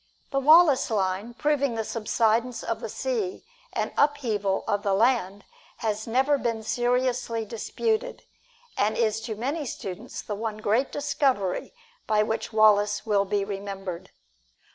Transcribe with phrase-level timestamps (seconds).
[0.31, 5.45] The Wallace Line, proving the subsidence of the sea and upheaval of the land,
[5.77, 8.23] has never been seriously disputed,
[8.75, 11.71] and is to many students the one great discovery
[12.07, 14.09] by which Wallace will be remembered.